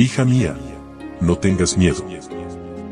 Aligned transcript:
Hija 0.00 0.24
mía, 0.24 0.56
no 1.20 1.38
tengas 1.38 1.76
miedo. 1.76 2.04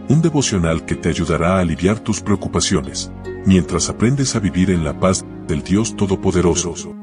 Un 0.08 0.22
devocional 0.22 0.84
que 0.84 0.96
te 0.96 1.08
ayudará 1.08 1.54
a 1.54 1.60
aliviar 1.60 2.00
tus 2.00 2.20
preocupaciones, 2.20 3.12
mientras 3.44 3.88
aprendes 3.88 4.34
a 4.34 4.40
vivir 4.40 4.72
en 4.72 4.82
la 4.82 4.98
paz 4.98 5.24
del 5.46 5.62
Dios 5.62 5.94
Todopoderoso. 5.94 6.96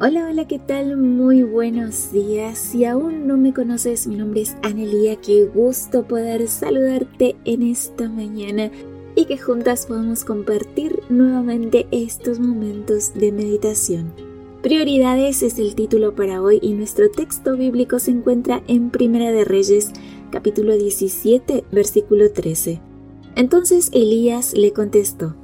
Hola, 0.00 0.28
hola, 0.30 0.48
¿qué 0.48 0.58
tal? 0.58 0.96
Muy 0.96 1.42
buenos 1.42 2.10
días. 2.10 2.56
Si 2.56 2.86
aún 2.86 3.26
no 3.26 3.36
me 3.36 3.52
conoces, 3.52 4.06
mi 4.06 4.16
nombre 4.16 4.40
es 4.40 4.56
Anelia. 4.62 5.16
Qué 5.16 5.44
gusto 5.44 6.04
poder 6.04 6.48
saludarte 6.48 7.36
en 7.44 7.64
esta 7.64 8.08
mañana 8.08 8.70
y 9.20 9.26
que 9.26 9.36
juntas 9.36 9.84
podamos 9.84 10.24
compartir 10.24 11.00
nuevamente 11.10 11.86
estos 11.90 12.40
momentos 12.40 13.12
de 13.12 13.32
meditación. 13.32 14.14
Prioridades 14.62 15.42
es 15.42 15.58
el 15.58 15.74
título 15.74 16.14
para 16.14 16.40
hoy 16.40 16.58
y 16.62 16.72
nuestro 16.72 17.10
texto 17.10 17.54
bíblico 17.54 17.98
se 17.98 18.12
encuentra 18.12 18.62
en 18.66 18.88
Primera 18.88 19.30
de 19.30 19.44
Reyes, 19.44 19.90
capítulo 20.30 20.74
17, 20.74 21.64
versículo 21.70 22.32
13. 22.32 22.80
Entonces 23.36 23.90
Elías 23.92 24.54
le 24.54 24.72
contestó, 24.72 25.34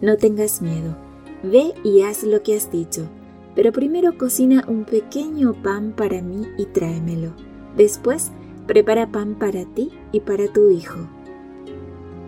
No 0.00 0.16
tengas 0.16 0.60
miedo, 0.60 0.96
ve 1.44 1.72
y 1.84 2.02
haz 2.02 2.24
lo 2.24 2.42
que 2.42 2.56
has 2.56 2.72
dicho, 2.72 3.08
pero 3.54 3.70
primero 3.70 4.18
cocina 4.18 4.64
un 4.66 4.84
pequeño 4.84 5.54
pan 5.62 5.92
para 5.96 6.20
mí 6.20 6.48
y 6.58 6.64
tráemelo. 6.64 7.32
Después, 7.76 8.32
prepara 8.66 9.12
pan 9.12 9.36
para 9.38 9.64
ti 9.66 9.90
y 10.10 10.18
para 10.18 10.52
tu 10.52 10.70
hijo. 10.70 11.08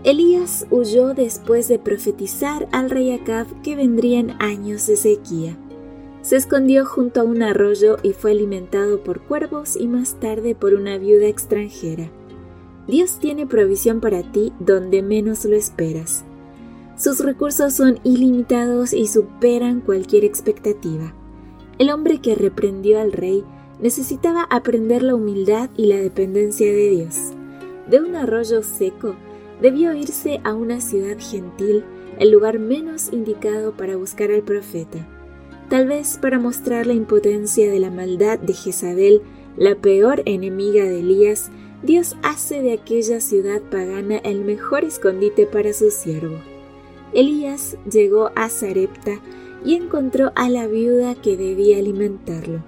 Elías 0.05 0.67
huyó 0.71 1.15
después 1.15 1.69
de 1.69 1.79
profetizar 1.79 2.69
al 2.73 2.91
rey 2.91 3.13
Acab 3.13 3.47
que 3.63 3.77
vendrían 3.77 4.35
años 4.41 4.87
de 4.89 4.97
sequía. 4.97 5.57
Se 6.23 6.35
escondió 6.37 6.85
junto 6.85 7.21
a 7.21 7.25
un 7.25 7.41
arroyo 7.43 7.97
y 8.03 8.13
fue 8.13 8.33
alimentado 8.33 9.05
por 9.05 9.21
cuervos 9.21 9.77
y 9.77 9.87
más 9.87 10.19
tarde 10.19 10.57
por 10.57 10.75
una 10.75 10.99
viuda 10.99 11.29
extranjera. 11.29 12.11
Dios 12.89 13.21
tiene 13.21 13.47
provisión 13.47 14.01
para 14.01 14.23
ti 14.33 14.53
donde 14.59 15.03
menos 15.03 15.45
lo 15.45 15.55
esperas. 15.55 16.25
Sus 16.97 17.21
recursos 17.21 17.73
son 17.73 18.01
ilimitados 18.03 18.93
y 18.93 19.07
superan 19.07 19.81
cualquier 19.81 20.25
expectativa. 20.25 21.15
El 21.79 21.91
hombre 21.91 22.21
que 22.21 22.35
reprendió 22.35 23.01
al 23.01 23.13
rey 23.13 23.45
necesitaba 23.81 24.49
aprender 24.51 25.05
la 25.05 25.15
humildad 25.15 25.71
y 25.77 25.87
la 25.87 25.97
dependencia 25.97 26.67
de 26.67 26.91
Dios. 26.91 27.17
De 27.89 28.01
un 28.01 28.15
arroyo 28.15 28.63
seco, 28.63 29.17
debió 29.63 29.95
irse 29.95 30.41
a 30.43 30.55
una 30.55 30.81
ciudad 30.81 31.17
gentil, 31.19 31.85
el 32.19 32.33
lugar 32.33 32.59
menos 32.59 33.13
indicado 33.13 33.77
para 33.77 33.97
buscar 33.97 34.33
al 34.33 34.43
profeta, 34.43 35.07
tal 35.71 35.87
vez 35.87 36.19
para 36.21 36.41
mostrar 36.41 36.87
la 36.87 36.95
impotencia 36.95 37.71
de 37.71 37.79
la 37.79 37.91
maldad 37.91 38.41
de 38.41 38.53
Jezabel, 38.55 39.23
la 39.57 39.77
peor 39.77 40.23
enemiga 40.27 40.85
de 40.85 40.99
Elías, 40.99 41.51
Dios 41.83 42.17
hace 42.23 42.61
de 42.61 42.73
aquella 42.73 43.21
ciudad 43.21 43.63
pagana 43.63 44.19
el 44.19 44.45
mejor 44.45 44.85
escondite 44.85 45.47
para 45.47 45.73
su 45.73 45.91
siervo. 45.91 46.39
Elías 47.13 47.77
llegó 47.91 48.31
a 48.35 48.49
Sarepta 48.49 49.21
y 49.65 49.75
encontró 49.75 50.33
a 50.35 50.49
la 50.49 50.67
viuda 50.67 51.15
que 51.15 51.37
debía 51.37 51.79
alimentarlo. 51.79 52.65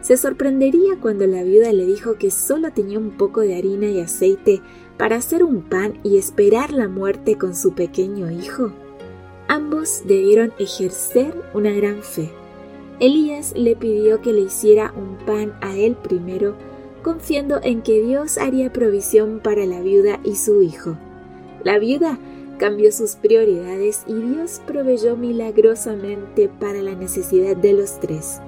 Se 0.00 0.16
sorprendería 0.16 0.96
cuando 1.00 1.26
la 1.26 1.44
viuda 1.44 1.72
le 1.72 1.86
dijo 1.86 2.14
que 2.14 2.30
solo 2.30 2.72
tenía 2.72 2.98
un 2.98 3.12
poco 3.12 3.40
de 3.40 3.56
harina 3.56 3.86
y 3.86 4.00
aceite 4.00 4.60
para 4.96 5.16
hacer 5.16 5.42
un 5.44 5.62
pan 5.62 5.98
y 6.02 6.16
esperar 6.18 6.72
la 6.72 6.88
muerte 6.88 7.36
con 7.36 7.54
su 7.54 7.74
pequeño 7.74 8.30
hijo. 8.30 8.72
Ambos 9.48 10.02
debieron 10.06 10.52
ejercer 10.58 11.34
una 11.54 11.70
gran 11.72 12.02
fe. 12.02 12.30
Elías 13.00 13.52
le 13.56 13.74
pidió 13.74 14.20
que 14.20 14.32
le 14.32 14.42
hiciera 14.42 14.92
un 14.96 15.16
pan 15.26 15.54
a 15.60 15.76
él 15.76 15.96
primero, 15.96 16.54
confiando 17.02 17.60
en 17.62 17.82
que 17.82 18.00
Dios 18.00 18.38
haría 18.38 18.72
provisión 18.72 19.40
para 19.42 19.66
la 19.66 19.80
viuda 19.80 20.20
y 20.22 20.36
su 20.36 20.62
hijo. 20.62 20.96
La 21.64 21.78
viuda 21.78 22.18
cambió 22.58 22.92
sus 22.92 23.16
prioridades 23.16 24.04
y 24.06 24.14
Dios 24.14 24.60
proveyó 24.66 25.16
milagrosamente 25.16 26.48
para 26.48 26.80
la 26.80 26.94
necesidad 26.94 27.56
de 27.56 27.72
los 27.72 27.98
tres. 27.98 28.40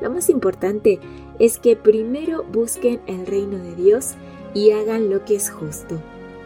Lo 0.00 0.10
más 0.10 0.30
importante 0.30 1.00
es 1.38 1.58
que 1.58 1.76
primero 1.76 2.44
busquen 2.44 3.00
el 3.06 3.26
reino 3.26 3.58
de 3.58 3.74
Dios 3.74 4.14
y 4.58 4.72
hagan 4.72 5.08
lo 5.08 5.24
que 5.24 5.36
es 5.36 5.50
justo. 5.50 6.02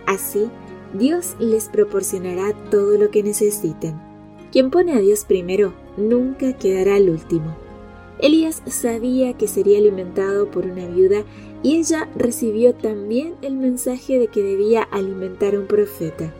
Así, 0.06 0.50
Dios 0.92 1.34
les 1.38 1.68
proporcionará 1.68 2.52
todo 2.70 2.98
lo 2.98 3.10
que 3.10 3.22
necesiten. 3.22 3.98
Quien 4.50 4.70
pone 4.70 4.92
a 4.92 5.00
Dios 5.00 5.24
primero 5.24 5.72
nunca 5.96 6.52
quedará 6.52 6.96
al 6.96 7.08
último. 7.08 7.56
Elías 8.18 8.62
sabía 8.66 9.32
que 9.32 9.48
sería 9.48 9.78
alimentado 9.78 10.50
por 10.50 10.66
una 10.66 10.86
viuda 10.86 11.24
y 11.62 11.76
ella 11.76 12.10
recibió 12.14 12.74
también 12.74 13.34
el 13.40 13.56
mensaje 13.56 14.18
de 14.18 14.26
que 14.26 14.42
debía 14.42 14.82
alimentar 14.82 15.54
a 15.54 15.60
un 15.60 15.66
profeta. 15.66 16.34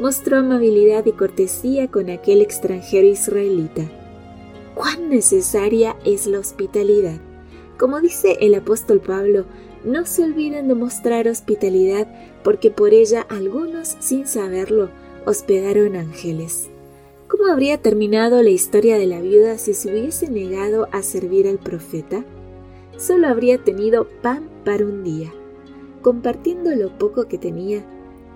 Mostró 0.00 0.38
amabilidad 0.38 1.04
y 1.04 1.12
cortesía 1.12 1.88
con 1.88 2.08
aquel 2.08 2.40
extranjero 2.40 3.06
israelita. 3.06 3.82
¿Cuán 4.74 5.10
necesaria 5.10 5.96
es 6.06 6.26
la 6.26 6.38
hospitalidad? 6.38 7.20
Como 7.76 8.00
dice 8.00 8.38
el 8.40 8.54
apóstol 8.54 9.00
Pablo, 9.00 9.44
no 9.84 10.06
se 10.06 10.24
olviden 10.24 10.68
de 10.68 10.74
mostrar 10.74 11.28
hospitalidad, 11.28 12.06
porque 12.42 12.70
por 12.70 12.92
ella 12.92 13.26
algunos, 13.28 13.96
sin 14.00 14.26
saberlo, 14.26 14.90
hospedaron 15.26 15.96
ángeles. 15.96 16.68
¿Cómo 17.28 17.46
habría 17.46 17.78
terminado 17.78 18.42
la 18.42 18.50
historia 18.50 18.98
de 18.98 19.06
la 19.06 19.20
viuda 19.20 19.58
si 19.58 19.74
se 19.74 19.90
hubiese 19.90 20.30
negado 20.30 20.88
a 20.92 21.02
servir 21.02 21.46
al 21.46 21.58
profeta? 21.58 22.24
Solo 22.96 23.28
habría 23.28 23.58
tenido 23.58 24.06
pan 24.22 24.48
para 24.64 24.84
un 24.84 25.04
día. 25.04 25.32
Compartiendo 26.02 26.74
lo 26.74 26.96
poco 26.98 27.28
que 27.28 27.38
tenía, 27.38 27.84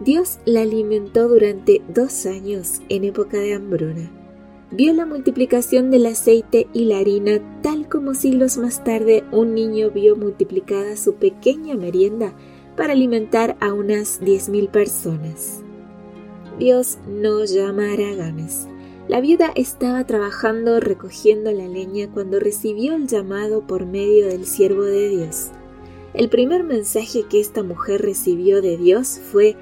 Dios 0.00 0.38
la 0.44 0.62
alimentó 0.62 1.28
durante 1.28 1.82
dos 1.88 2.26
años 2.26 2.82
en 2.88 3.04
época 3.04 3.38
de 3.38 3.54
hambruna 3.54 4.23
vio 4.76 4.92
la 4.92 5.06
multiplicación 5.06 5.92
del 5.92 6.06
aceite 6.06 6.66
y 6.72 6.86
la 6.86 6.98
harina 6.98 7.40
tal 7.62 7.88
como 7.88 8.14
siglos 8.14 8.58
más 8.58 8.82
tarde 8.82 9.22
un 9.30 9.54
niño 9.54 9.90
vio 9.90 10.16
multiplicada 10.16 10.96
su 10.96 11.14
pequeña 11.14 11.76
merienda 11.76 12.34
para 12.76 12.92
alimentar 12.92 13.56
a 13.60 13.72
unas 13.72 14.20
10.000 14.20 14.68
personas. 14.70 15.62
Dios 16.58 16.98
no 17.08 17.44
llama 17.44 17.90
a 17.90 17.92
haraganes. 17.92 18.66
La 19.06 19.20
viuda 19.20 19.52
estaba 19.54 20.04
trabajando 20.06 20.80
recogiendo 20.80 21.52
la 21.52 21.68
leña 21.68 22.10
cuando 22.10 22.40
recibió 22.40 22.94
el 22.94 23.06
llamado 23.06 23.64
por 23.64 23.86
medio 23.86 24.26
del 24.26 24.44
siervo 24.44 24.82
de 24.82 25.08
Dios. 25.10 25.50
El 26.14 26.28
primer 26.28 26.64
mensaje 26.64 27.24
que 27.28 27.38
esta 27.38 27.62
mujer 27.62 28.02
recibió 28.02 28.60
de 28.60 28.76
Dios 28.76 29.20
fue, 29.30 29.56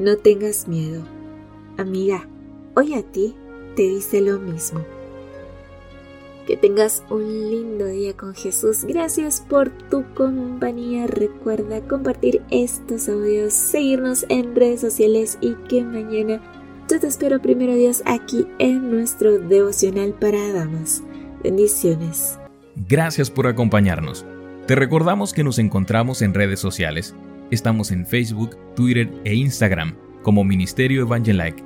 no 0.00 0.16
tengas 0.16 0.66
miedo. 0.66 1.04
Amiga, 1.76 2.28
hoy 2.74 2.94
a 2.94 3.02
ti 3.02 3.36
te 3.76 3.82
dice 3.82 4.20
lo 4.20 4.40
mismo. 4.40 4.84
Que 6.46 6.56
tengas 6.56 7.04
un 7.10 7.22
lindo 7.50 7.86
día 7.86 8.16
con 8.16 8.34
Jesús. 8.34 8.84
Gracias 8.84 9.40
por 9.40 9.70
tu 9.70 10.04
compañía. 10.14 11.06
Recuerda 11.06 11.80
compartir 11.86 12.42
estos 12.50 13.08
audios, 13.08 13.52
seguirnos 13.52 14.26
en 14.28 14.54
redes 14.54 14.80
sociales 14.80 15.38
y 15.40 15.54
que 15.68 15.84
mañana 15.84 16.40
yo 16.88 17.00
te 17.00 17.08
espero 17.08 17.42
primero 17.42 17.74
Dios 17.74 18.02
aquí 18.06 18.46
en 18.60 18.90
nuestro 18.90 19.38
devocional 19.38 20.12
para 20.12 20.52
damas. 20.52 21.02
Bendiciones. 21.42 22.38
Gracias 22.88 23.28
por 23.28 23.48
acompañarnos. 23.48 24.24
Te 24.66 24.76
recordamos 24.76 25.32
que 25.32 25.42
nos 25.42 25.58
encontramos 25.58 26.22
en 26.22 26.32
redes 26.32 26.60
sociales. 26.60 27.14
Estamos 27.50 27.90
en 27.90 28.06
Facebook, 28.06 28.56
Twitter 28.76 29.12
e 29.24 29.34
Instagram 29.34 29.96
como 30.22 30.44
Ministerio 30.44 31.02
Evangelike 31.02 31.65